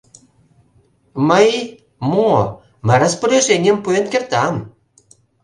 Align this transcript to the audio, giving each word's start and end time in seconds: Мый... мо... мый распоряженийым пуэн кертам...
Мый... 1.27 1.49
мо... 2.11 2.29
мый 2.85 2.97
распоряженийым 3.03 3.77
пуэн 3.83 4.05
кертам... 4.13 4.55